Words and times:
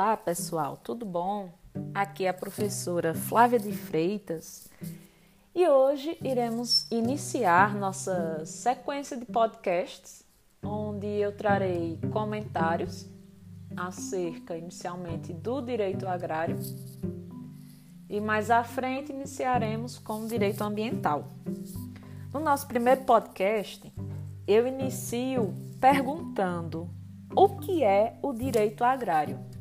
Olá, 0.00 0.16
pessoal, 0.16 0.76
tudo 0.76 1.04
bom? 1.04 1.50
Aqui 1.92 2.24
é 2.24 2.28
a 2.28 2.32
professora 2.32 3.16
Flávia 3.16 3.58
de 3.58 3.72
Freitas 3.72 4.68
e 5.52 5.68
hoje 5.68 6.16
iremos 6.22 6.86
iniciar 6.88 7.74
nossa 7.74 8.44
sequência 8.46 9.16
de 9.16 9.24
podcasts, 9.24 10.24
onde 10.62 11.04
eu 11.04 11.36
trarei 11.36 11.98
comentários 12.12 13.08
acerca 13.76 14.56
inicialmente 14.56 15.32
do 15.32 15.60
direito 15.60 16.06
agrário 16.06 16.60
e 18.08 18.20
mais 18.20 18.52
à 18.52 18.62
frente 18.62 19.10
iniciaremos 19.10 19.98
com 19.98 20.20
o 20.20 20.28
direito 20.28 20.62
ambiental. 20.62 21.24
No 22.32 22.38
nosso 22.38 22.68
primeiro 22.68 23.02
podcast, 23.02 23.92
eu 24.46 24.64
inicio 24.64 25.52
perguntando 25.80 26.88
o 27.34 27.48
que 27.58 27.82
é 27.82 28.16
o 28.22 28.32
direito 28.32 28.84
agrário. 28.84 29.57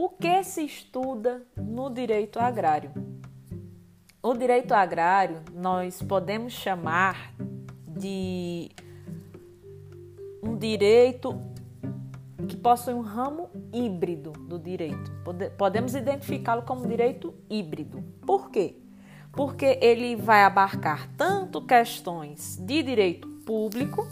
O 0.00 0.10
que 0.10 0.44
se 0.44 0.62
estuda 0.62 1.42
no 1.56 1.90
direito 1.90 2.38
agrário? 2.38 2.92
O 4.22 4.32
direito 4.32 4.72
agrário 4.72 5.42
nós 5.52 6.00
podemos 6.00 6.52
chamar 6.52 7.34
de 7.84 8.70
um 10.40 10.56
direito 10.56 11.42
que 12.46 12.56
possui 12.56 12.94
um 12.94 13.00
ramo 13.00 13.50
híbrido 13.72 14.30
do 14.30 14.56
direito. 14.56 15.10
Podemos 15.58 15.96
identificá-lo 15.96 16.62
como 16.62 16.86
direito 16.86 17.34
híbrido. 17.50 18.00
Por 18.24 18.52
quê? 18.52 18.76
Porque 19.32 19.80
ele 19.82 20.14
vai 20.14 20.44
abarcar 20.44 21.08
tanto 21.16 21.60
questões 21.66 22.56
de 22.56 22.84
direito 22.84 23.26
público, 23.44 24.06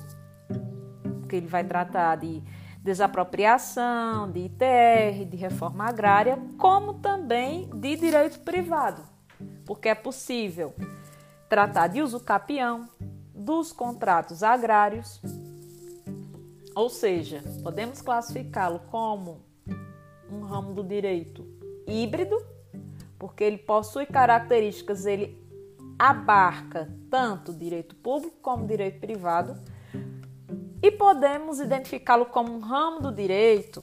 que 1.29 1.37
ele 1.37 1.47
vai 1.47 1.63
tratar 1.63 2.17
de 2.17 2.43
desapropriação, 2.87 4.31
de 4.31 4.45
ITR, 4.45 5.25
de 5.29 5.37
reforma 5.37 5.87
agrária, 5.87 6.39
como 6.57 6.95
também 6.95 7.69
de 7.75 7.97
direito 7.97 8.39
privado, 8.41 9.03
porque 9.65 9.89
é 9.89 9.95
possível 9.95 10.73
tratar 11.49 11.89
de 11.89 12.01
uso 12.01 12.21
capião, 12.21 12.89
dos 13.35 13.73
contratos 13.73 14.45
agrários, 14.45 15.21
ou 16.77 16.89
seja, 16.89 17.43
podemos 17.63 18.01
classificá-lo 18.01 18.79
como 18.89 19.41
um 20.31 20.43
ramo 20.43 20.73
do 20.73 20.85
direito 20.85 21.45
híbrido, 21.89 22.37
porque 23.19 23.43
ele 23.43 23.59
possui 23.59 24.07
características, 24.07 25.07
ele 25.07 25.45
abarca 25.99 26.89
tanto 27.11 27.53
direito 27.53 27.97
público 27.97 28.37
como 28.41 28.67
direito 28.67 29.01
privado 29.01 29.61
e 30.83 30.91
podemos 30.91 31.61
identificá-lo 31.61 32.27
como 32.27 32.53
um 32.53 32.61
ramo 32.61 33.01
do 33.01 33.13
direito 33.13 33.83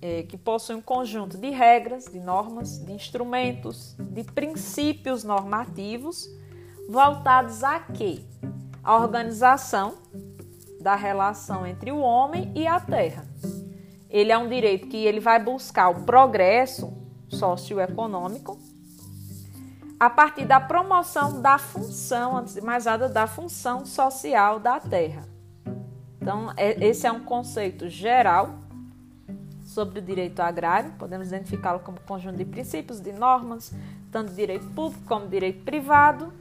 é, 0.00 0.24
que 0.24 0.36
possui 0.36 0.74
um 0.74 0.82
conjunto 0.82 1.38
de 1.38 1.50
regras, 1.50 2.06
de 2.06 2.18
normas, 2.18 2.78
de 2.78 2.92
instrumentos, 2.92 3.94
de 3.98 4.24
princípios 4.24 5.22
normativos 5.22 6.28
voltados 6.88 7.62
a 7.62 7.78
quê? 7.78 8.20
A 8.82 8.96
organização 8.96 9.94
da 10.80 10.96
relação 10.96 11.64
entre 11.64 11.92
o 11.92 11.98
homem 11.98 12.52
e 12.56 12.66
a 12.66 12.80
terra. 12.80 13.24
Ele 14.10 14.32
é 14.32 14.36
um 14.36 14.48
direito 14.48 14.88
que 14.88 14.96
ele 14.96 15.20
vai 15.20 15.42
buscar 15.42 15.88
o 15.88 16.02
progresso 16.02 16.92
socioeconômico 17.28 18.58
a 19.98 20.10
partir 20.10 20.44
da 20.44 20.60
promoção 20.60 21.40
da 21.40 21.56
função, 21.58 22.36
antes 22.36 22.54
de 22.54 22.60
mais 22.60 22.86
nada, 22.86 23.08
da 23.08 23.28
função 23.28 23.86
social 23.86 24.58
da 24.58 24.80
terra. 24.80 25.32
Então, 26.22 26.52
é, 26.56 26.86
esse 26.86 27.04
é 27.04 27.10
um 27.10 27.24
conceito 27.24 27.88
geral 27.88 28.54
sobre 29.64 29.98
o 29.98 30.02
direito 30.02 30.38
agrário, 30.38 30.92
podemos 30.92 31.26
identificá-lo 31.26 31.80
como 31.80 31.98
conjunto 32.02 32.36
de 32.36 32.44
princípios, 32.44 33.00
de 33.00 33.12
normas, 33.12 33.74
tanto 34.12 34.32
direito 34.32 34.64
público 34.66 35.02
como 35.04 35.26
direito 35.26 35.64
privado, 35.64 36.32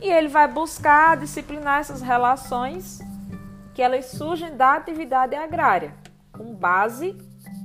e 0.00 0.08
ele 0.08 0.28
vai 0.28 0.48
buscar 0.48 1.18
disciplinar 1.18 1.80
essas 1.80 2.00
relações 2.00 3.00
que 3.74 3.82
elas 3.82 4.06
surgem 4.06 4.56
da 4.56 4.76
atividade 4.76 5.36
agrária, 5.36 5.94
com 6.32 6.54
base 6.54 7.14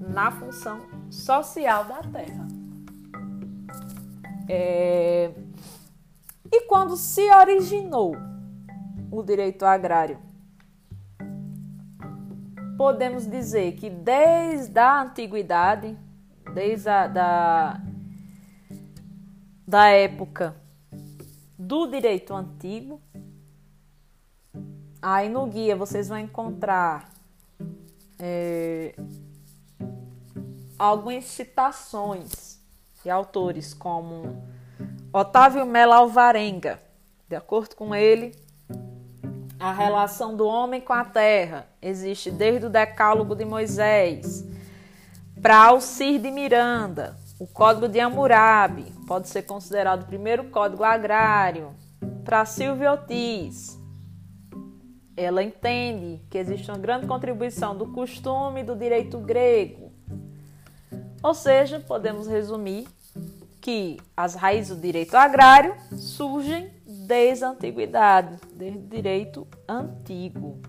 na 0.01 0.29
função 0.29 0.81
social 1.09 1.85
da 1.85 2.01
terra. 2.01 2.45
É... 4.49 5.31
E 6.51 6.61
quando 6.67 6.97
se 6.97 7.21
originou 7.33 8.17
o 9.09 9.23
direito 9.23 9.63
agrário? 9.63 10.26
Podemos 12.77 13.25
dizer 13.29 13.73
que 13.73 13.89
desde 13.89 14.79
a 14.79 15.01
antiguidade, 15.01 15.97
desde 16.53 16.87
a 16.87 17.07
da, 17.07 17.81
da 19.67 19.87
época 19.87 20.55
do 21.57 21.87
direito 21.87 22.35
antigo, 22.35 23.01
aí 25.01 25.27
no 25.27 25.47
guia 25.47 25.75
vocês 25.75 26.07
vão 26.07 26.19
encontrar 26.19 27.09
é, 28.19 28.95
algumas 30.77 31.25
citações 31.25 32.61
de 33.03 33.09
autores 33.09 33.73
como 33.73 34.43
Otávio 35.11 35.65
Melo 35.65 35.93
Alvarenga. 35.93 36.79
De 37.27 37.35
acordo 37.35 37.75
com 37.75 37.93
ele, 37.93 38.33
a 39.59 39.71
relação 39.71 40.35
do 40.35 40.45
homem 40.45 40.79
com 40.79 40.93
a 40.93 41.03
terra 41.03 41.67
existe 41.81 42.29
desde 42.29 42.67
o 42.67 42.69
Decálogo 42.69 43.35
de 43.35 43.43
Moisés 43.45 44.45
para 45.41 45.65
Alcir 45.65 46.19
de 46.19 46.31
Miranda, 46.31 47.15
o 47.39 47.45
Código 47.45 47.87
de 47.87 47.99
Hammurabi, 47.99 48.91
pode 49.07 49.29
ser 49.29 49.43
considerado 49.43 50.01
o 50.01 50.05
primeiro 50.05 50.45
código 50.45 50.83
agrário, 50.83 51.75
para 52.25 52.43
Silvia 52.43 52.91
Ortiz. 52.91 53.79
Ela 55.15 55.43
entende 55.43 56.21
que 56.29 56.37
existe 56.37 56.69
uma 56.69 56.77
grande 56.77 57.07
contribuição 57.07 57.77
do 57.77 57.87
costume 57.93 58.63
do 58.63 58.75
direito 58.75 59.19
grego. 59.19 59.91
Ou 61.23 61.33
seja, 61.33 61.79
podemos 61.79 62.27
resumir 62.27 62.87
que 63.61 63.97
as 64.15 64.35
raízes 64.35 64.75
do 64.75 64.81
direito 64.81 65.15
agrário 65.15 65.75
surgem 65.91 66.71
desde 67.07 67.45
a 67.45 67.51
antiguidade, 67.51 68.37
desde 68.53 68.79
o 68.79 68.81
direito 68.81 69.47
antigo. 69.65 70.59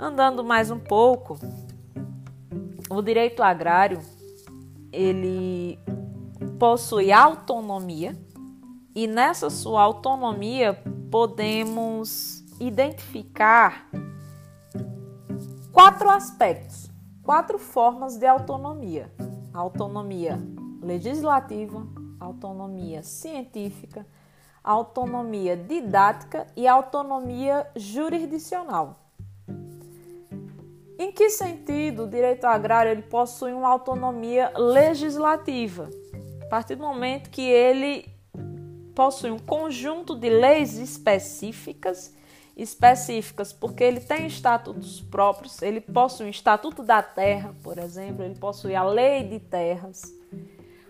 Andando 0.00 0.42
mais 0.42 0.70
um 0.70 0.78
pouco, 0.78 1.38
o 2.88 3.02
direito 3.02 3.42
agrário 3.42 4.00
ele 4.90 5.78
possui 6.58 7.12
autonomia 7.12 8.18
e 8.94 9.06
nessa 9.06 9.50
sua 9.50 9.82
autonomia 9.82 10.82
podemos 11.10 12.42
identificar 12.58 13.90
quatro 15.70 16.08
aspectos, 16.08 16.90
quatro 17.22 17.58
formas 17.58 18.16
de 18.16 18.26
autonomia: 18.26 19.12
autonomia 19.52 20.40
legislativa, 20.80 21.86
autonomia 22.24 23.02
científica, 23.02 24.06
autonomia 24.62 25.56
didática 25.56 26.46
e 26.56 26.66
autonomia 26.66 27.66
jurisdicional. 27.76 28.98
Em 30.98 31.10
que 31.10 31.28
sentido 31.28 32.04
o 32.04 32.08
direito 32.08 32.44
agrário 32.44 32.90
ele 32.90 33.02
possui 33.02 33.52
uma 33.52 33.68
autonomia 33.68 34.52
legislativa? 34.56 35.90
A 36.42 36.46
partir 36.46 36.76
do 36.76 36.82
momento 36.82 37.30
que 37.30 37.42
ele 37.42 38.06
possui 38.94 39.30
um 39.30 39.38
conjunto 39.38 40.14
de 40.14 40.30
leis 40.30 40.78
específicas, 40.78 42.14
específicas 42.56 43.52
porque 43.52 43.82
ele 43.82 43.98
tem 43.98 44.26
estatutos 44.26 45.00
próprios, 45.00 45.60
ele 45.60 45.80
possui 45.80 46.26
o 46.26 46.30
Estatuto 46.30 46.84
da 46.84 47.02
Terra, 47.02 47.52
por 47.62 47.78
exemplo, 47.78 48.24
ele 48.24 48.36
possui 48.36 48.76
a 48.76 48.84
Lei 48.84 49.24
de 49.24 49.40
Terras, 49.40 50.02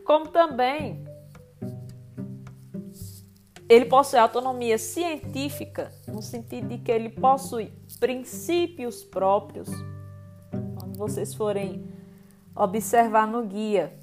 como 0.04 0.28
também 0.28 1.02
ele 3.68 3.86
possui 3.86 4.18
autonomia 4.18 4.76
científica, 4.78 5.90
no 6.06 6.20
sentido 6.20 6.68
de 6.68 6.78
que 6.78 6.92
ele 6.92 7.08
possui 7.08 7.72
princípios 7.98 9.02
próprios. 9.02 9.68
Quando 10.50 10.98
vocês 10.98 11.34
forem 11.34 11.88
observar 12.54 13.26
no 13.26 13.44
guia, 13.46 13.98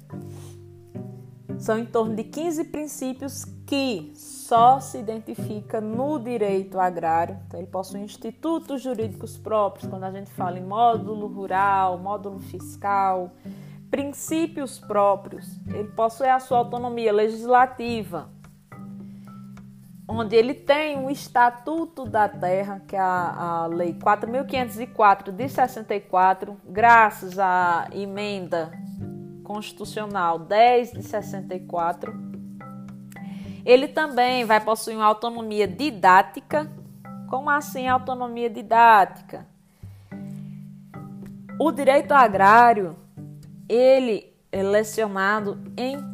são 1.58 1.78
em 1.78 1.86
torno 1.86 2.16
de 2.16 2.24
15 2.24 2.64
princípios 2.64 3.44
que 3.66 4.12
só 4.16 4.80
se 4.80 4.98
identifica 4.98 5.80
no 5.80 6.18
direito 6.18 6.78
agrário. 6.78 7.38
Então, 7.46 7.60
ele 7.60 7.68
possui 7.68 8.00
institutos 8.00 8.82
jurídicos 8.82 9.38
próprios, 9.38 9.88
quando 9.88 10.04
a 10.04 10.10
gente 10.10 10.30
fala 10.32 10.58
em 10.58 10.64
módulo 10.64 11.28
rural, 11.28 11.98
módulo 11.98 12.40
fiscal, 12.40 13.30
princípios 13.90 14.80
próprios. 14.80 15.46
Ele 15.68 15.88
possui 15.88 16.28
a 16.28 16.40
sua 16.40 16.58
autonomia 16.58 17.12
legislativa, 17.12 18.28
onde 20.06 20.36
ele 20.36 20.54
tem 20.54 21.04
o 21.04 21.10
Estatuto 21.10 22.04
da 22.04 22.28
Terra, 22.28 22.82
que 22.86 22.96
é 22.96 23.00
a, 23.00 23.62
a 23.62 23.66
Lei 23.66 23.94
4.504 23.94 25.30
de 25.30 25.48
64, 25.48 26.56
graças 26.64 27.38
à 27.38 27.88
emenda 27.92 28.72
constitucional 29.44 30.38
10 30.38 30.92
de 30.92 31.02
64. 31.02 32.14
Ele 33.64 33.86
também 33.86 34.44
vai 34.44 34.60
possuir 34.60 34.96
uma 34.96 35.06
autonomia 35.06 35.68
didática. 35.68 36.70
Como 37.28 37.48
assim 37.48 37.86
autonomia 37.86 38.50
didática? 38.50 39.46
O 41.58 41.70
direito 41.70 42.12
agrário, 42.12 42.96
ele 43.68 44.34
é 44.50 44.62
lecionado 44.62 45.58
em 45.76 46.11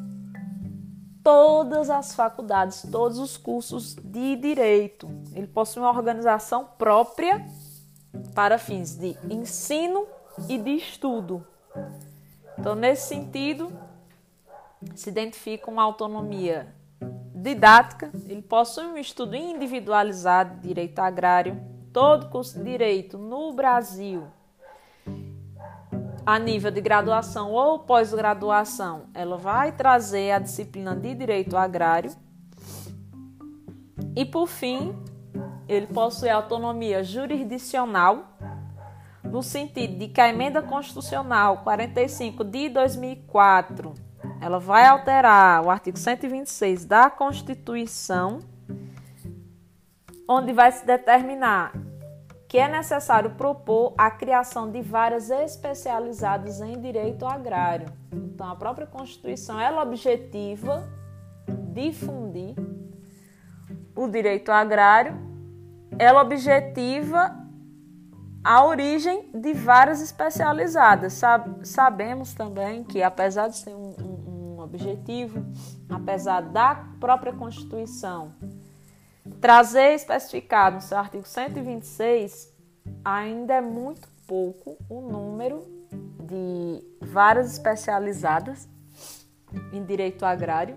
todas 1.29 1.91
as 1.91 2.15
faculdades, 2.15 2.87
todos 2.91 3.19
os 3.19 3.37
cursos 3.37 3.95
de 3.95 4.35
direito. 4.35 5.11
Ele 5.35 5.47
possui 5.47 5.83
uma 5.83 5.91
organização 5.91 6.65
própria 6.79 7.47
para 8.35 8.57
fins 8.57 8.95
de 8.95 9.15
ensino 9.29 10.07
e 10.49 10.57
de 10.57 10.71
estudo. 10.71 11.47
Então, 12.59 12.75
nesse 12.75 13.09
sentido, 13.09 13.71
se 14.95 15.11
identifica 15.11 15.71
uma 15.71 15.83
autonomia 15.83 16.75
didática, 17.35 18.11
ele 18.27 18.41
possui 18.41 18.87
um 18.87 18.97
estudo 18.97 19.37
individualizado 19.37 20.55
de 20.55 20.69
direito 20.69 20.99
agrário, 20.99 21.61
todo 21.93 22.31
curso 22.31 22.57
de 22.57 22.65
direito 22.65 23.19
no 23.19 23.53
Brasil, 23.53 24.25
a 26.29 26.39
nível 26.39 26.71
de 26.71 26.83
graduação 26.83 27.53
ou 27.53 27.79
pós-graduação, 27.79 29.07
ela 29.15 29.39
vai 29.39 29.73
trazer 29.73 30.33
a 30.33 30.39
disciplina 30.39 30.95
de 30.95 31.15
direito 31.15 31.57
agrário. 31.57 32.15
E 34.15 34.27
por 34.27 34.47
fim, 34.47 34.95
ele 35.67 35.87
possui 35.87 36.29
autonomia 36.29 37.03
jurisdicional 37.03 38.37
no 39.25 39.43
sentido 39.43 39.97
de 39.97 40.09
que 40.09 40.21
a 40.21 40.29
emenda 40.29 40.61
constitucional 40.61 41.63
45 41.65 42.45
de 42.45 42.69
2004, 42.69 43.95
ela 44.39 44.59
vai 44.59 44.87
alterar 44.87 45.65
o 45.65 45.71
artigo 45.71 45.97
126 45.97 46.85
da 46.85 47.09
Constituição, 47.09 48.41
onde 50.29 50.53
vai 50.53 50.71
se 50.73 50.85
determinar 50.85 51.73
que 52.49 52.57
é 52.57 52.67
necessário 52.67 53.33
propor 53.33 53.93
a 53.99 54.11
criação 54.11 54.71
de 54.71 54.81
varas 54.81 55.29
especializadas 55.29 56.63
em 56.63 56.81
direito 56.81 57.27
agrário. 57.27 57.93
Então, 58.11 58.51
a 58.51 58.57
própria 58.57 58.87
Constituição 58.87 59.61
ela 59.61 59.83
objetiva 59.83 60.89
difundir 61.75 62.57
o 63.95 64.09
direito 64.09 64.51
agrário, 64.51 65.15
ela 65.99 66.23
objetiva 66.23 67.37
a 68.43 68.65
origem 68.65 69.29
de 69.35 69.53
varas 69.53 70.01
especializadas. 70.01 71.21
sabemos 71.63 72.33
também 72.33 72.83
que, 72.83 73.03
apesar 73.03 73.49
de 73.49 73.59
ser 73.59 73.75
um, 73.75 73.95
um, 74.01 74.55
um 74.57 74.61
objetivo, 74.61 75.45
apesar 75.91 76.41
da 76.41 76.77
própria 76.99 77.33
Constituição 77.33 78.33
trazer 79.41 79.95
especificado 79.95 80.77
no 80.77 80.83
seu 80.83 80.99
artigo 80.99 81.27
126, 81.27 82.53
ainda 83.05 83.55
é 83.55 83.61
muito 83.61 84.09
pouco 84.27 84.77
o 84.89 85.01
número 85.01 85.65
de 86.21 86.85
varas 87.01 87.53
especializadas 87.53 88.69
em 89.73 89.85
direito 89.85 90.25
agrário. 90.25 90.77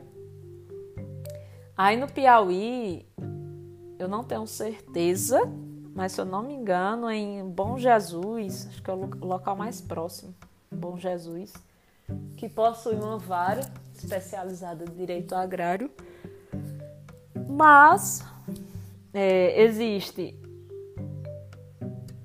Aí 1.76 1.98
no 1.98 2.08
Piauí, 2.08 3.06
eu 3.98 4.08
não 4.08 4.24
tenho 4.24 4.48
certeza 4.48 5.42
mas 5.94 6.14
se 6.14 6.22
eu 6.22 6.26
não 6.26 6.42
me 6.42 6.54
engano, 6.54 7.10
em 7.10 7.48
Bom 7.50 7.78
Jesus, 7.78 8.68
acho 8.70 8.82
que 8.82 8.90
é 8.90 8.94
o 8.94 9.10
local 9.26 9.56
mais 9.56 9.82
próximo, 9.82 10.34
Bom 10.72 10.98
Jesus, 10.98 11.54
que 12.38 12.48
possui 12.48 12.96
uma 12.96 13.18
vara 13.18 13.62
especializada 13.94 14.86
em 14.86 14.96
direito 14.96 15.36
agrário, 15.36 15.92
mas 17.50 18.24
é, 19.14 19.62
existe 19.64 20.40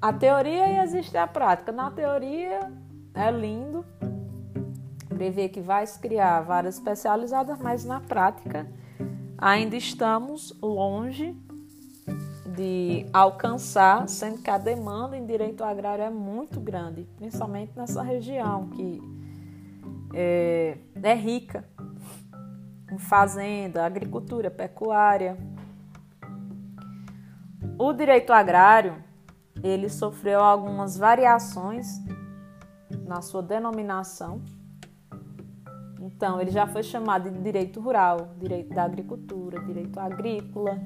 a 0.00 0.12
teoria 0.12 0.68
e 0.68 0.78
existe 0.78 1.16
a 1.16 1.26
prática. 1.26 1.72
Na 1.72 1.90
teoria 1.90 2.72
é 3.14 3.30
lindo, 3.30 3.84
prevê 5.08 5.48
que 5.48 5.60
vai 5.60 5.86
se 5.86 5.98
criar 5.98 6.42
varas 6.42 6.76
especializadas, 6.76 7.58
mas 7.58 7.84
na 7.84 8.00
prática 8.00 8.66
ainda 9.38 9.76
estamos 9.76 10.56
longe 10.62 11.36
de 12.54 13.06
alcançar, 13.12 14.08
sendo 14.08 14.42
que 14.42 14.48
a 14.48 14.56
demanda 14.56 15.16
em 15.16 15.26
direito 15.26 15.62
agrário 15.62 16.04
é 16.04 16.10
muito 16.10 16.58
grande, 16.58 17.06
principalmente 17.16 17.72
nessa 17.76 18.02
região 18.02 18.68
que 18.70 19.02
é, 20.14 20.78
é 21.02 21.14
rica 21.14 21.64
em 22.90 22.98
fazenda, 22.98 23.84
agricultura, 23.84 24.50
pecuária. 24.50 25.36
O 27.78 27.92
direito 27.92 28.32
agrário 28.32 29.04
ele 29.62 29.88
sofreu 29.88 30.40
algumas 30.40 30.96
variações 30.96 31.86
na 33.06 33.20
sua 33.20 33.42
denominação. 33.42 34.40
Então, 36.00 36.40
ele 36.40 36.50
já 36.50 36.66
foi 36.66 36.82
chamado 36.82 37.30
de 37.30 37.38
direito 37.38 37.78
rural, 37.80 38.30
direito 38.38 38.74
da 38.74 38.84
agricultura, 38.84 39.60
direito 39.60 39.98
agrícola, 40.00 40.78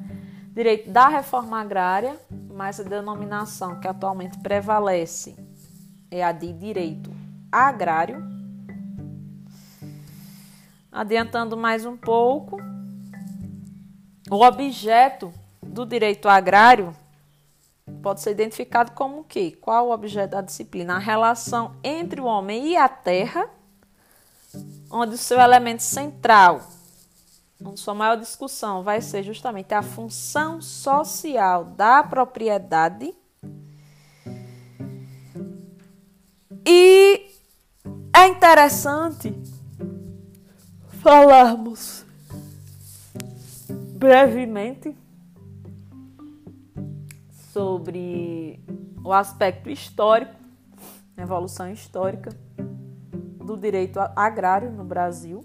direito 0.52 0.90
da 0.90 1.08
reforma 1.08 1.60
agrária, 1.60 2.18
mas 2.52 2.80
a 2.80 2.82
denominação 2.82 3.78
que 3.78 3.86
atualmente 3.86 4.38
prevalece 4.38 5.36
é 6.10 6.24
a 6.24 6.32
de 6.32 6.52
direito 6.52 7.10
agrário. 7.52 8.28
Adiantando 10.90 11.56
mais 11.56 11.84
um 11.86 11.96
pouco, 11.96 12.60
o 14.28 14.44
objeto 14.44 15.32
do 15.70 15.86
direito 15.86 16.28
agrário 16.28 16.94
pode 18.02 18.20
ser 18.20 18.32
identificado 18.32 18.92
como 18.92 19.20
o 19.20 19.24
quê? 19.24 19.56
Qual 19.60 19.88
o 19.88 19.92
objeto 19.92 20.32
da 20.32 20.40
disciplina? 20.40 20.96
A 20.96 20.98
relação 20.98 21.76
entre 21.82 22.20
o 22.20 22.24
homem 22.24 22.68
e 22.68 22.76
a 22.76 22.88
terra, 22.88 23.48
onde 24.90 25.14
o 25.14 25.18
seu 25.18 25.40
elemento 25.40 25.82
central 25.82 26.60
onde 27.62 27.78
sua 27.78 27.94
maior 27.94 28.16
discussão 28.16 28.82
vai 28.82 29.00
ser 29.02 29.22
justamente 29.22 29.74
a 29.74 29.82
função 29.82 30.62
social 30.62 31.64
da 31.64 32.02
propriedade. 32.02 33.14
E 36.66 37.30
é 38.14 38.26
interessante 38.28 39.34
falarmos 41.02 42.04
brevemente 43.94 44.96
sobre 47.60 48.58
o 49.04 49.12
aspecto 49.12 49.68
histórico, 49.68 50.32
a 51.14 51.20
evolução 51.20 51.70
histórica 51.70 52.30
do 53.36 53.54
direito 53.54 54.00
agrário 54.16 54.70
no 54.70 54.82
Brasil. 54.82 55.44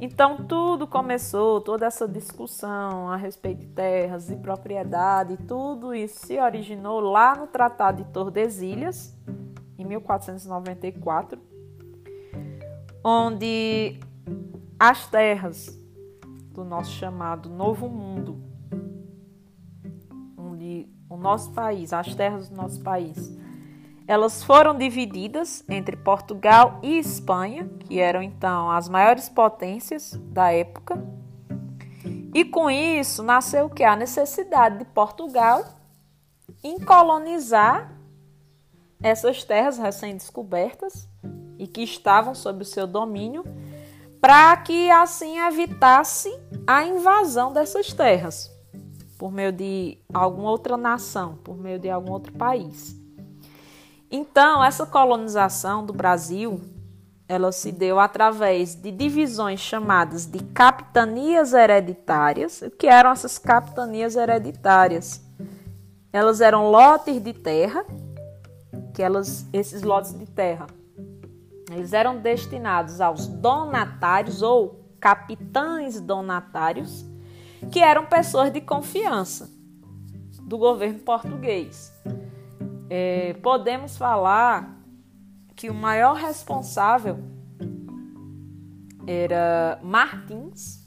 Então 0.00 0.46
tudo 0.46 0.86
começou, 0.86 1.60
toda 1.60 1.84
essa 1.84 2.08
discussão 2.08 3.10
a 3.10 3.16
respeito 3.16 3.60
de 3.60 3.66
terras 3.66 4.30
e 4.30 4.36
propriedade, 4.36 5.36
tudo 5.46 5.94
isso 5.94 6.26
se 6.26 6.40
originou 6.40 6.98
lá 7.00 7.36
no 7.36 7.46
Tratado 7.46 8.02
de 8.02 8.10
Tordesilhas, 8.10 9.14
em 9.78 9.84
1494, 9.84 11.38
onde 13.04 14.00
as 14.80 15.06
terras 15.08 15.78
do 16.52 16.64
nosso 16.64 16.92
chamado 16.92 17.50
Novo 17.50 17.86
Mundo, 17.86 18.45
nosso 21.26 21.50
país, 21.50 21.92
as 21.92 22.14
terras 22.14 22.48
do 22.48 22.56
nosso 22.56 22.80
país, 22.80 23.36
elas 24.06 24.44
foram 24.44 24.78
divididas 24.78 25.64
entre 25.68 25.96
Portugal 25.96 26.78
e 26.84 26.98
Espanha, 26.98 27.68
que 27.80 27.98
eram 27.98 28.22
então 28.22 28.70
as 28.70 28.88
maiores 28.88 29.28
potências 29.28 30.12
da 30.28 30.52
época. 30.52 31.04
E 32.32 32.44
com 32.44 32.70
isso 32.70 33.24
nasceu 33.24 33.68
que? 33.68 33.82
A 33.82 33.96
necessidade 33.96 34.78
de 34.78 34.84
Portugal 34.84 35.64
em 36.62 36.78
colonizar 36.78 37.92
essas 39.02 39.42
terras 39.42 39.78
recém-descobertas 39.78 41.08
e 41.58 41.66
que 41.66 41.82
estavam 41.82 42.34
sob 42.34 42.62
o 42.62 42.66
seu 42.66 42.86
domínio, 42.86 43.44
para 44.20 44.56
que 44.58 44.90
assim 44.90 45.40
evitasse 45.40 46.32
a 46.66 46.84
invasão 46.84 47.52
dessas 47.52 47.92
terras 47.92 48.55
por 49.18 49.32
meio 49.32 49.52
de 49.52 49.98
alguma 50.12 50.50
outra 50.50 50.76
nação, 50.76 51.36
por 51.42 51.56
meio 51.56 51.78
de 51.78 51.88
algum 51.88 52.12
outro 52.12 52.32
país. 52.32 52.96
Então, 54.10 54.62
essa 54.62 54.86
colonização 54.86 55.84
do 55.84 55.92
Brasil, 55.92 56.60
ela 57.28 57.50
se 57.50 57.72
deu 57.72 57.98
através 57.98 58.74
de 58.74 58.90
divisões 58.92 59.58
chamadas 59.58 60.26
de 60.26 60.38
capitanias 60.38 61.52
hereditárias. 61.52 62.62
O 62.62 62.70
que 62.70 62.86
eram 62.86 63.10
essas 63.10 63.36
capitanias 63.36 64.14
hereditárias? 64.14 65.20
Elas 66.12 66.40
eram 66.40 66.70
lotes 66.70 67.20
de 67.22 67.32
terra, 67.32 67.84
que 68.94 69.02
elas, 69.02 69.46
esses 69.52 69.82
lotes 69.82 70.16
de 70.16 70.26
terra, 70.26 70.66
eles 71.70 71.92
eram 71.92 72.18
destinados 72.18 73.00
aos 73.00 73.26
donatários 73.26 74.40
ou 74.40 74.86
capitães 75.00 76.00
donatários, 76.00 77.04
que 77.70 77.80
eram 77.80 78.06
pessoas 78.06 78.52
de 78.52 78.60
confiança 78.60 79.50
do 80.42 80.58
governo 80.58 80.98
português. 81.00 81.92
É, 82.88 83.34
podemos 83.42 83.96
falar 83.96 84.76
que 85.54 85.68
o 85.68 85.74
maior 85.74 86.14
responsável 86.14 87.18
era 89.06 89.78
Martins, 89.82 90.86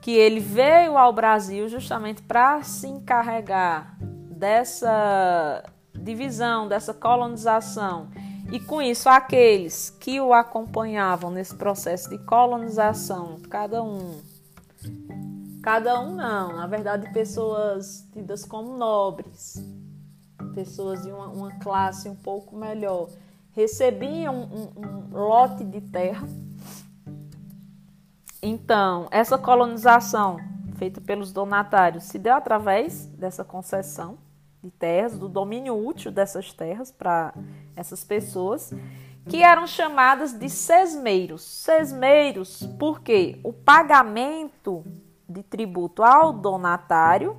que 0.00 0.12
ele 0.12 0.40
veio 0.40 0.96
ao 0.96 1.12
Brasil 1.12 1.68
justamente 1.68 2.22
para 2.22 2.62
se 2.62 2.86
encarregar 2.86 3.98
dessa 4.00 5.62
divisão, 5.94 6.68
dessa 6.68 6.94
colonização. 6.94 8.08
E 8.50 8.58
com 8.58 8.80
isso, 8.80 9.08
aqueles 9.08 9.90
que 9.90 10.20
o 10.20 10.32
acompanhavam 10.32 11.30
nesse 11.30 11.54
processo 11.54 12.08
de 12.08 12.16
colonização, 12.24 13.38
cada 13.50 13.82
um, 13.82 14.22
cada 15.62 16.00
um 16.00 16.14
não, 16.14 16.56
na 16.56 16.66
verdade, 16.66 17.12
pessoas 17.12 18.06
tidas 18.12 18.44
como 18.44 18.76
nobres, 18.76 19.62
pessoas 20.54 21.02
de 21.02 21.10
uma, 21.10 21.28
uma 21.28 21.58
classe 21.58 22.08
um 22.08 22.16
pouco 22.16 22.56
melhor 22.56 23.08
recebiam 23.58 24.34
um, 24.36 24.80
um, 24.80 25.16
um 25.16 25.18
lote 25.18 25.64
de 25.64 25.80
terra. 25.80 26.28
Então, 28.40 29.08
essa 29.10 29.36
colonização 29.36 30.38
feita 30.76 31.00
pelos 31.00 31.32
donatários 31.32 32.04
se 32.04 32.20
deu 32.20 32.34
através 32.34 33.06
dessa 33.06 33.44
concessão 33.44 34.16
de 34.62 34.70
terras, 34.70 35.18
do 35.18 35.28
domínio 35.28 35.76
útil 35.76 36.12
dessas 36.12 36.52
terras 36.52 36.92
para 36.92 37.34
essas 37.74 38.04
pessoas, 38.04 38.72
que 39.28 39.42
eram 39.42 39.66
chamadas 39.66 40.32
de 40.32 40.48
sesmeiros. 40.48 41.42
Sesmeiros 41.42 42.62
porque 42.78 43.38
o 43.44 43.52
pagamento 43.52 44.84
de 45.28 45.42
tributo 45.42 46.02
ao 46.02 46.32
donatário 46.32 47.36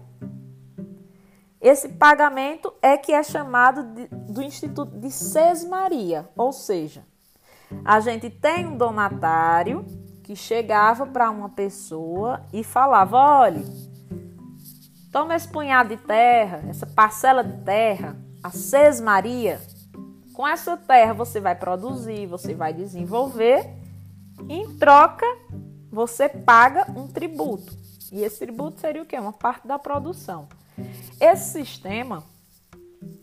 esse 1.62 1.90
pagamento 1.90 2.74
é 2.82 2.98
que 2.98 3.12
é 3.12 3.22
chamado 3.22 3.84
de, 3.84 4.08
do 4.08 4.42
Instituto 4.42 4.98
de 4.98 5.12
Sesmaria, 5.12 6.30
ou 6.38 6.54
seja, 6.54 7.06
a 7.84 8.00
gente 8.00 8.30
tem 8.30 8.66
um 8.66 8.78
donatário 8.78 9.86
que 10.24 10.38
chegava 10.38 11.06
para 11.06 11.30
uma 11.30 11.50
pessoa 11.50 12.46
e 12.54 12.64
falava: 12.64 13.18
olha, 13.18 13.62
toma 15.12 15.36
esse 15.36 15.50
punhado 15.50 15.90
de 15.90 15.98
terra, 15.98 16.64
essa 16.70 16.88
parcela 16.88 17.44
de 17.44 17.58
terra, 17.64 18.16
a 18.42 18.50
Sesmaria. 18.52 19.60
Com 20.40 20.48
essa 20.48 20.78
terra 20.78 21.12
você 21.12 21.42
vai 21.42 21.54
produzir, 21.54 22.26
você 22.26 22.54
vai 22.54 22.72
desenvolver, 22.74 23.74
em 24.48 24.74
troca 24.78 25.26
você 25.92 26.30
paga 26.30 26.90
um 26.98 27.10
tributo. 27.10 27.78
E 28.10 28.24
esse 28.24 28.40
tributo 28.40 28.80
seria 28.80 29.02
o 29.02 29.06
quê? 29.06 29.20
Uma 29.20 29.34
parte 29.34 29.68
da 29.68 29.78
produção. 29.78 30.48
Esse 31.20 31.60
sistema 31.60 32.24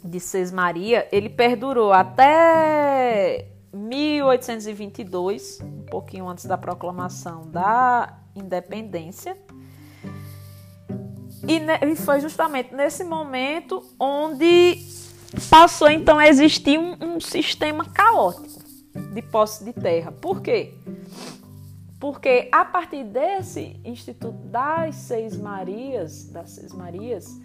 de 0.05 0.21
sesmaria, 0.21 1.09
ele 1.11 1.31
perdurou 1.31 1.91
até 1.91 3.49
1822, 3.73 5.61
um 5.63 5.87
pouquinho 5.87 6.29
antes 6.29 6.45
da 6.45 6.59
proclamação 6.59 7.51
da 7.51 8.19
independência. 8.35 9.39
E 11.49 11.97
foi 11.97 12.21
justamente 12.21 12.75
nesse 12.75 13.05
momento 13.05 13.83
onde 13.99 15.06
passou 15.51 15.89
então 15.89 16.19
a 16.19 16.29
existir 16.29 16.79
um, 16.79 16.97
um 17.01 17.21
sistema 17.21 17.85
caótico 17.85 18.61
de 19.13 19.23
posse 19.23 19.65
de 19.65 19.73
terra. 19.73 20.13
Por 20.13 20.41
quê? 20.41 20.75
Porque 21.99 22.49
a 22.53 22.65
partir 22.65 23.05
desse 23.05 23.81
Instituto 23.85 24.39
das 24.49 24.95
Seis 24.97 25.37
Marias, 25.37 26.29
das 26.29 26.51
Seis 26.51 26.73
Marias, 26.73 27.41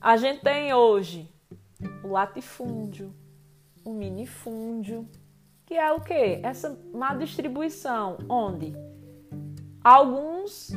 a 0.00 0.16
gente 0.16 0.42
tem 0.42 0.74
hoje 0.74 1.28
o 2.04 2.08
latifúndio, 2.08 3.14
o 3.84 3.92
minifúndio, 3.92 5.08
que 5.64 5.74
é 5.74 5.90
o 5.92 6.00
quê? 6.00 6.40
Essa 6.42 6.78
má 6.92 7.14
distribuição, 7.14 8.18
onde 8.28 8.74
alguns 9.82 10.70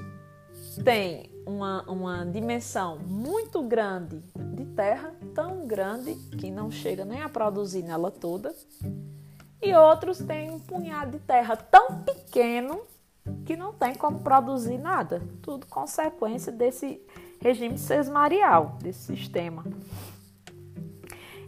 têm 0.84 1.35
uma, 1.46 1.84
uma 1.84 2.26
dimensão 2.26 2.98
muito 3.00 3.62
grande 3.62 4.22
de 4.54 4.66
terra, 4.66 5.14
tão 5.34 5.68
grande 5.68 6.16
que 6.38 6.50
não 6.50 6.72
chega 6.72 7.06
nem 7.06 7.22
a 7.22 7.30
produzir 7.30 7.84
nela 7.84 8.10
toda, 8.10 8.54
e 9.62 9.74
outros 9.74 10.18
têm 10.20 10.52
um 10.52 10.60
punhado 10.60 11.12
de 11.12 11.20
terra 11.20 11.56
tão 11.56 12.02
pequeno 12.04 12.82
que 13.46 13.56
não 13.56 13.72
tem 13.74 13.96
como 13.96 14.20
produzir 14.20 14.78
nada. 14.78 15.22
Tudo 15.42 15.66
consequência 15.66 16.52
desse 16.52 17.02
regime 17.40 17.78
sesmarial 17.78 18.78
desse 18.82 19.16
sistema. 19.16 19.64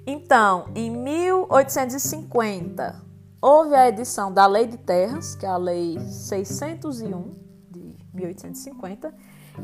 Então, 0.05 0.69
em 0.73 0.89
1850, 0.89 3.03
houve 3.41 3.75
a 3.75 3.89
edição 3.89 4.33
da 4.33 4.47
Lei 4.47 4.65
de 4.65 4.77
Terras, 4.77 5.35
que 5.35 5.45
é 5.45 5.49
a 5.49 5.57
Lei 5.57 5.99
601 5.99 7.35
de 7.69 7.93
1850, 8.13 9.13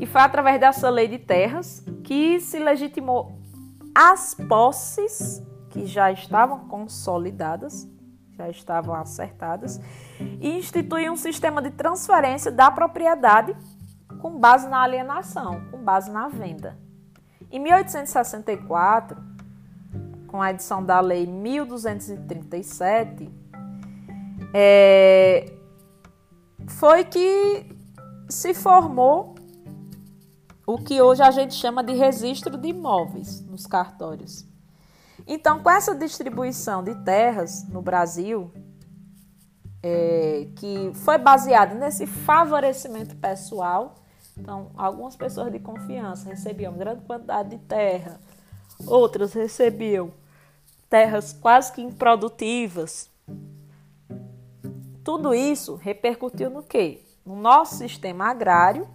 e 0.00 0.06
foi 0.06 0.20
através 0.20 0.60
dessa 0.60 0.90
Lei 0.90 1.08
de 1.08 1.18
Terras 1.18 1.84
que 2.02 2.40
se 2.40 2.58
legitimou 2.58 3.38
as 3.94 4.34
posses 4.34 5.40
que 5.70 5.86
já 5.86 6.10
estavam 6.10 6.66
consolidadas, 6.68 7.88
já 8.36 8.48
estavam 8.48 8.92
acertadas, 8.94 9.80
e 10.40 10.58
instituiu 10.58 11.12
um 11.12 11.16
sistema 11.16 11.62
de 11.62 11.70
transferência 11.70 12.50
da 12.50 12.70
propriedade 12.70 13.56
com 14.20 14.38
base 14.38 14.68
na 14.68 14.82
alienação, 14.82 15.64
com 15.70 15.78
base 15.78 16.10
na 16.10 16.28
venda. 16.28 16.76
Em 17.50 17.60
1864, 17.60 19.22
com 20.26 20.42
a 20.42 20.50
edição 20.50 20.84
da 20.84 21.00
Lei 21.00 21.26
1237, 21.26 23.30
é, 24.52 25.52
foi 26.66 27.04
que 27.04 27.66
se 28.28 28.54
formou 28.54 29.33
o 30.66 30.78
que 30.78 31.00
hoje 31.00 31.22
a 31.22 31.30
gente 31.30 31.54
chama 31.54 31.82
de 31.82 31.92
registro 31.92 32.56
de 32.56 32.68
imóveis 32.68 33.40
nos 33.42 33.66
cartórios. 33.66 34.46
Então, 35.26 35.62
com 35.62 35.70
essa 35.70 35.94
distribuição 35.94 36.82
de 36.82 36.94
terras 37.04 37.66
no 37.68 37.80
Brasil, 37.80 38.52
é, 39.82 40.48
que 40.56 40.90
foi 40.94 41.18
baseada 41.18 41.74
nesse 41.74 42.06
favorecimento 42.06 43.16
pessoal 43.16 43.96
então, 44.36 44.70
algumas 44.76 45.14
pessoas 45.14 45.52
de 45.52 45.60
confiança 45.60 46.28
recebiam 46.28 46.74
grande 46.74 47.02
quantidade 47.02 47.50
de 47.50 47.58
terra, 47.58 48.20
outras 48.86 49.32
recebiam 49.32 50.12
terras 50.90 51.32
quase 51.32 51.72
que 51.72 51.80
improdutivas. 51.80 53.08
Tudo 55.04 55.34
isso 55.34 55.76
repercutiu 55.76 56.50
no 56.50 56.62
quê? 56.62 57.02
No 57.24 57.36
nosso 57.36 57.76
sistema 57.76 58.30
agrário, 58.30 58.88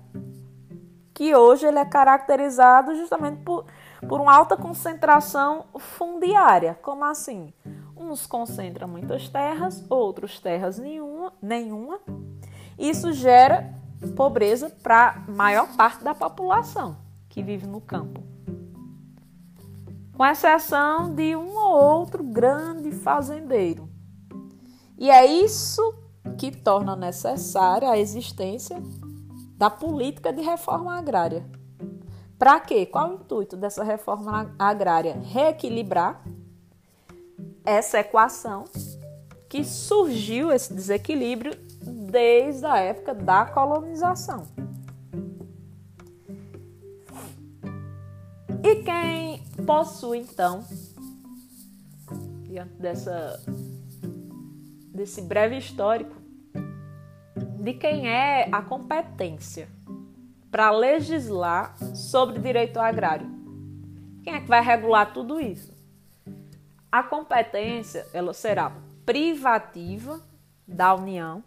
que 1.19 1.35
hoje 1.35 1.65
ele 1.65 1.77
é 1.77 1.83
caracterizado 1.83 2.95
justamente 2.95 3.41
por, 3.41 3.65
por 4.07 4.21
uma 4.21 4.33
alta 4.33 4.55
concentração 4.55 5.65
fundiária. 5.77 6.79
Como 6.81 7.03
assim? 7.03 7.53
Uns 7.93 8.25
concentram 8.25 8.87
muitas 8.87 9.27
terras, 9.27 9.83
outros 9.89 10.39
terras 10.39 10.79
nenhuma, 10.79 11.33
nenhuma. 11.41 11.99
Isso 12.77 13.11
gera 13.11 13.69
pobreza 14.15 14.69
para 14.81 15.09
a 15.27 15.29
maior 15.29 15.67
parte 15.75 16.05
da 16.05 16.15
população 16.15 16.95
que 17.27 17.43
vive 17.43 17.67
no 17.67 17.81
campo. 17.81 18.23
Com 20.15 20.25
exceção 20.25 21.13
de 21.13 21.35
um 21.35 21.53
ou 21.53 21.99
outro 21.99 22.23
grande 22.23 22.93
fazendeiro. 22.93 23.89
E 24.97 25.09
é 25.09 25.25
isso 25.25 25.81
que 26.37 26.49
torna 26.49 26.95
necessária 26.95 27.89
a 27.89 27.99
existência 27.99 28.81
da 29.59 29.69
política 29.69 30.31
de 30.31 30.41
reforma 30.41 30.97
agrária. 30.97 31.45
Para 32.37 32.61
quê? 32.61 32.85
Qual 32.85 33.09
o 33.09 33.13
intuito 33.15 33.57
dessa 33.57 33.83
reforma 33.83 34.55
agrária? 34.57 35.19
Reequilibrar 35.21 36.23
essa 37.65 37.99
equação 37.99 38.63
que 39.49 39.65
surgiu 39.65 40.49
esse 40.49 40.73
desequilíbrio 40.73 41.53
desde 41.83 42.65
a 42.65 42.77
época 42.77 43.13
da 43.13 43.45
colonização. 43.47 44.47
E 48.63 48.75
quem 48.77 49.43
possui 49.65 50.19
então, 50.19 50.63
diante 52.43 52.75
dessa 52.75 53.43
desse 54.93 55.21
breve 55.21 55.57
histórico 55.57 56.18
de 57.59 57.73
quem 57.73 58.07
é 58.07 58.47
a 58.51 58.61
competência 58.61 59.67
para 60.49 60.71
legislar 60.71 61.77
sobre 61.95 62.39
direito 62.39 62.79
agrário. 62.79 63.29
Quem 64.23 64.33
é 64.33 64.39
que 64.41 64.47
vai 64.47 64.63
regular 64.63 65.13
tudo 65.13 65.39
isso? 65.39 65.73
A 66.91 67.03
competência 67.03 68.07
ela 68.13 68.33
será 68.33 68.71
privativa 69.05 70.21
da 70.67 70.95
União. 70.95 71.43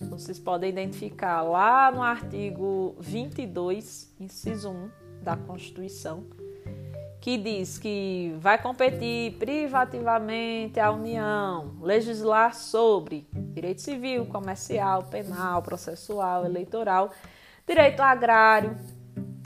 Vocês 0.00 0.38
podem 0.38 0.70
identificar 0.70 1.42
lá 1.42 1.90
no 1.90 2.02
artigo 2.02 2.96
22, 2.98 4.14
inciso 4.18 4.70
1 4.70 4.90
da 5.22 5.36
Constituição, 5.36 6.24
que 7.20 7.36
diz 7.36 7.78
que 7.78 8.34
vai 8.38 8.56
competir 8.56 9.32
privativamente 9.32 10.80
a 10.80 10.90
União 10.90 11.76
legislar 11.82 12.54
sobre 12.54 13.28
direito 13.32 13.82
civil, 13.82 14.24
comercial, 14.24 15.02
penal, 15.04 15.60
processual, 15.60 16.46
eleitoral, 16.46 17.10
direito 17.66 18.00
agrário, 18.00 18.74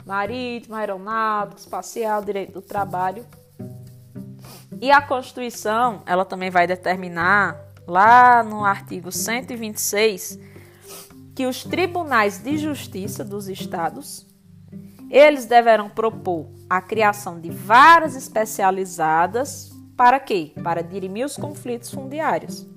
marítimo, 0.05 0.75
aeronáutico, 0.75 1.59
espacial, 1.59 2.23
direito 2.23 2.53
do 2.53 2.61
trabalho. 2.61 3.25
E 4.79 4.89
a 4.89 5.01
Constituição, 5.01 6.01
ela 6.05 6.23
também 6.23 6.49
vai 6.49 6.65
determinar 6.65 7.59
lá 7.85 8.41
no 8.41 8.63
artigo 8.63 9.11
126 9.11 10.39
que 11.35 11.45
os 11.45 11.65
tribunais 11.65 12.41
de 12.41 12.57
justiça 12.57 13.23
dos 13.23 13.49
estados 13.49 14.25
eles 15.09 15.45
deverão 15.45 15.89
propor 15.89 16.47
a 16.69 16.81
criação 16.81 17.39
de 17.39 17.49
varas 17.49 18.15
especializadas 18.15 19.71
para 19.95 20.19
quê? 20.19 20.51
Para 20.63 20.81
dirimir 20.83 21.25
os 21.25 21.37
conflitos 21.37 21.91
fundiários. 21.91 22.67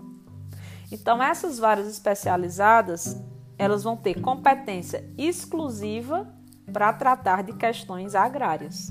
Então 0.90 1.22
essas 1.22 1.58
varas 1.58 1.86
especializadas, 1.88 3.20
elas 3.58 3.82
vão 3.82 3.96
ter 3.96 4.20
competência 4.20 5.04
exclusiva 5.18 6.28
para 6.72 6.92
tratar 6.92 7.42
de 7.42 7.52
questões 7.54 8.14
agrárias. 8.14 8.90